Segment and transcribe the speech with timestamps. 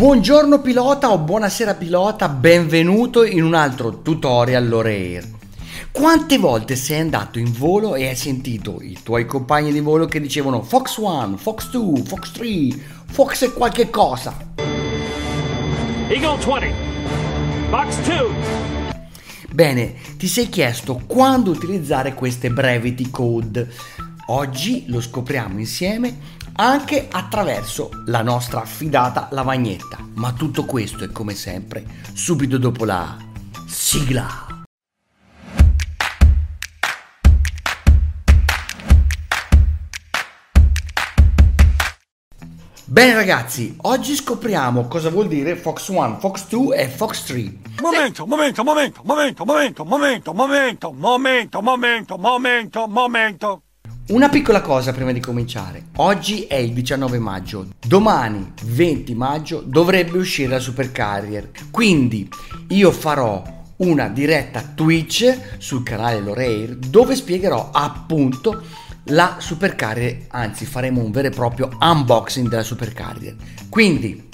[0.00, 5.28] Buongiorno pilota o buonasera pilota, benvenuto in un altro tutorial Loreair.
[5.92, 10.18] Quante volte sei andato in volo e hai sentito i tuoi compagni di volo che
[10.18, 12.68] dicevano Fox 1, Fox 2, Fox 3,
[13.10, 14.34] Fox e qualche cosa?
[16.08, 16.74] Eagle 20,
[17.68, 18.26] Fox 2.
[19.52, 23.68] Bene, ti sei chiesto quando utilizzare queste brevity code.
[24.28, 29.98] Oggi lo scopriamo insieme anche attraverso la nostra affidata lavagnetta.
[30.14, 33.16] Ma tutto questo è come sempre subito dopo la
[33.66, 34.50] sigla.
[42.92, 47.52] Bene ragazzi, oggi scopriamo cosa vuol dire Fox 1, Fox 2 e Fox 3.
[47.80, 53.62] Momento, momento, momento, momento, momento, momento, momento, momento, momento, momento, momento.
[54.10, 55.84] Una piccola cosa prima di cominciare.
[55.98, 61.50] Oggi è il 19 maggio, domani 20 maggio dovrebbe uscire la Super Carrier.
[61.70, 62.28] Quindi
[62.70, 63.40] io farò
[63.76, 68.64] una diretta Twitch sul canale Loreir dove spiegherò appunto
[69.04, 73.36] la Super Carrier, anzi faremo un vero e proprio unboxing della Super Carrier.
[73.68, 74.29] Quindi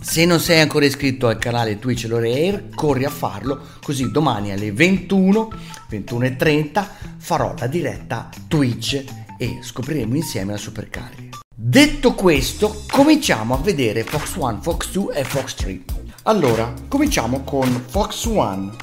[0.00, 4.50] se non sei ancora iscritto al canale Twitch Lore Air, corri a farlo, così domani
[4.50, 5.52] alle 21,
[5.90, 6.86] 21.30
[7.18, 9.04] farò la diretta Twitch
[9.36, 11.38] e scopriremo insieme la Super Carrier.
[11.54, 15.80] Detto questo, cominciamo a vedere Fox 1, Fox 2 e Fox 3.
[16.24, 18.76] Allora, cominciamo con Fox 1.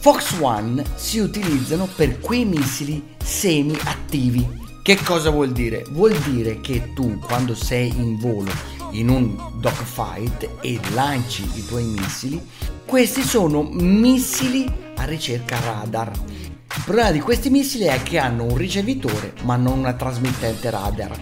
[0.00, 4.64] Fox 1 si utilizzano per quei missili semi-attivi.
[4.82, 5.84] Che cosa vuol dire?
[5.90, 11.84] Vuol dire che tu quando sei in volo in un dogfight e lanci i tuoi
[11.84, 12.40] missili,
[12.84, 16.10] questi sono missili a ricerca radar.
[16.12, 21.18] Il problema di questi missili è che hanno un ricevitore ma non una trasmittente radar.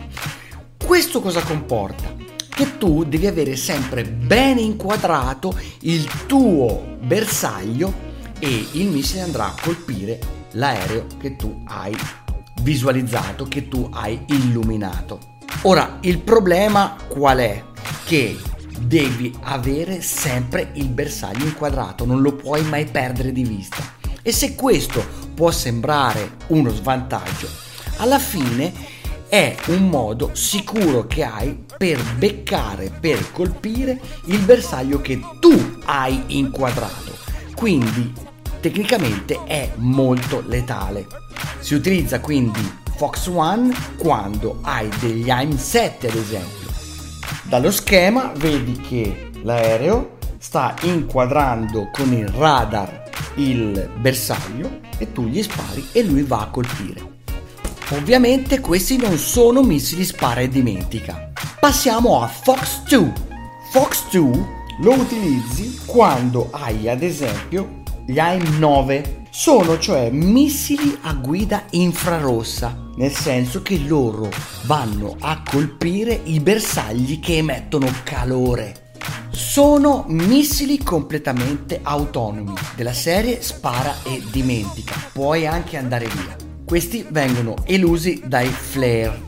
[0.85, 2.15] Questo cosa comporta?
[2.49, 7.93] Che tu devi avere sempre bene inquadrato il tuo bersaglio
[8.39, 10.21] e il missile andrà a colpire
[10.53, 11.97] l'aereo che tu hai
[12.63, 15.34] visualizzato, che tu hai illuminato.
[15.67, 17.65] Ora, il problema qual è?
[18.05, 18.37] Che
[18.81, 23.83] devi avere sempre il bersaglio inquadrato, non lo puoi mai perdere di vista.
[24.21, 25.03] E se questo
[25.35, 27.49] può sembrare uno svantaggio,
[27.97, 28.75] alla fine
[29.27, 36.25] è un modo sicuro che hai per beccare, per colpire il bersaglio che tu hai
[36.27, 37.17] inquadrato.
[37.55, 38.13] Quindi
[38.61, 41.07] tecnicamente è molto letale.
[41.61, 46.69] Si utilizza quindi Fox One quando hai degli AIM 7 ad esempio.
[47.45, 53.05] Dallo schema vedi che l'aereo sta inquadrando con il radar
[53.37, 57.13] il bersaglio e tu gli spari e lui va a colpire.
[57.91, 61.33] Ovviamente questi non sono missili spara e dimentica.
[61.61, 63.13] Passiamo a Fox 2.
[63.73, 71.13] Fox 2 lo utilizzi quando hai ad esempio gli AIM 9 sono cioè missili a
[71.13, 74.31] guida infrarossa, nel senso che loro
[74.63, 78.93] vanno a colpire i bersagli che emettono calore.
[79.31, 86.37] Sono missili completamente autonomi, della serie spara e dimentica, puoi anche andare via.
[86.65, 89.21] Questi vengono elusi dai flare.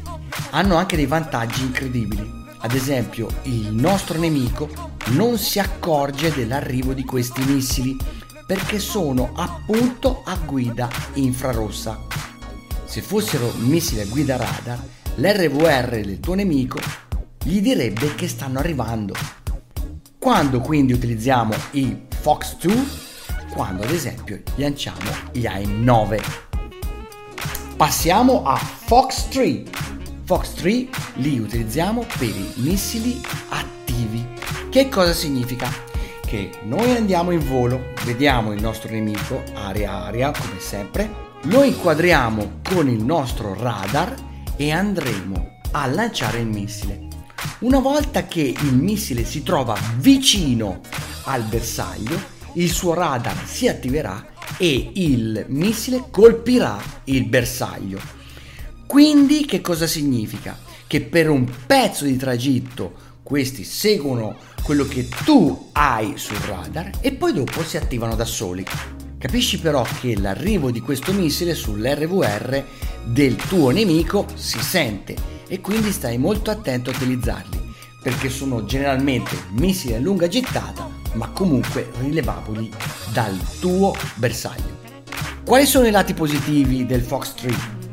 [0.50, 2.44] Hanno anche dei vantaggi incredibili.
[2.58, 4.68] Ad esempio, il nostro nemico
[5.06, 7.96] non si accorge dell'arrivo di questi missili
[8.46, 12.00] perché sono appunto a guida infrarossa.
[12.84, 14.80] Se fossero missili a guida radar,
[15.16, 16.78] l'RVR del tuo nemico
[17.42, 19.14] gli direbbe che stanno arrivando.
[20.18, 22.86] Quando quindi utilizziamo i Fox 2?
[23.52, 26.20] Quando ad esempio lanciamo gli AIM 9.
[27.76, 29.64] Passiamo a Fox 3.
[30.24, 34.26] Fox 3 li utilizziamo per i missili attivi.
[34.70, 35.95] Che cosa significa?
[36.36, 41.10] Che noi andiamo in volo, vediamo il nostro nemico area area come sempre,
[41.44, 44.14] lo inquadriamo con il nostro radar
[44.54, 47.08] e andremo a lanciare il missile.
[47.60, 50.80] Una volta che il missile si trova vicino
[51.24, 52.20] al bersaglio,
[52.52, 54.26] il suo radar si attiverà
[54.58, 57.98] e il missile colpirà il bersaglio.
[58.86, 60.58] Quindi che cosa significa?
[60.86, 67.12] Che per un pezzo di tragitto questi seguono quello che tu hai sul radar e
[67.12, 68.64] poi dopo si attivano da soli.
[69.18, 72.64] Capisci però che l'arrivo di questo missile sull'RVR
[73.02, 75.16] del tuo nemico si sente
[75.48, 81.28] e quindi stai molto attento a utilizzarli perché sono generalmente missili a lunga gittata ma
[81.30, 82.70] comunque rilevabili
[83.12, 84.84] dal tuo bersaglio.
[85.44, 87.85] Quali sono i lati positivi del Fox 3?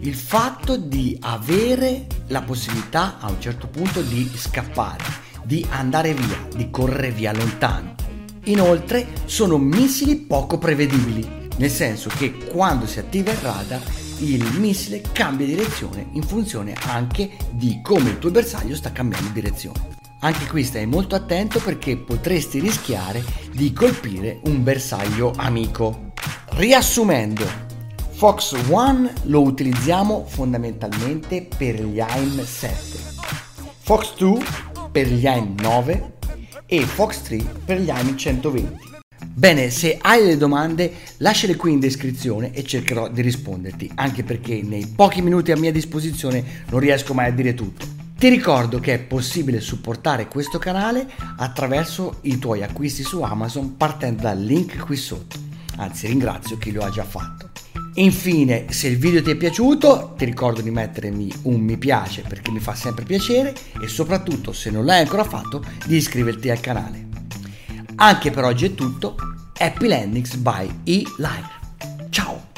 [0.00, 5.04] Il fatto di avere la possibilità a un certo punto di scappare,
[5.44, 7.94] di andare via, di correre via lontano.
[8.44, 13.82] Inoltre sono missili poco prevedibili, nel senso che quando si attiva il radar
[14.20, 19.98] il missile cambia direzione in funzione anche di come il tuo bersaglio sta cambiando direzione.
[20.20, 26.12] Anche qui stai molto attento perché potresti rischiare di colpire un bersaglio amico.
[26.50, 27.68] Riassumendo,
[28.20, 32.76] Fox One lo utilizziamo fondamentalmente per gli AIM 7,
[33.78, 34.44] Fox 2
[34.92, 36.12] per gli AIM 9
[36.66, 38.88] e Fox 3 per gli AIM 120.
[39.24, 44.60] Bene, se hai delle domande lasciale qui in descrizione e cercherò di risponderti, anche perché
[44.62, 47.86] nei pochi minuti a mia disposizione non riesco mai a dire tutto.
[48.18, 54.24] Ti ricordo che è possibile supportare questo canale attraverso i tuoi acquisti su Amazon partendo
[54.24, 55.38] dal link qui sotto.
[55.76, 57.49] Anzi, ringrazio chi lo ha già fatto.
[57.94, 62.50] Infine, se il video ti è piaciuto, ti ricordo di mettermi un mi piace perché
[62.50, 67.08] mi fa sempre piacere e soprattutto, se non l'hai ancora fatto, di iscriverti al canale.
[67.96, 69.16] Anche per oggi è tutto.
[69.58, 72.08] Happy Landings by E-Live.
[72.10, 72.48] Ciao!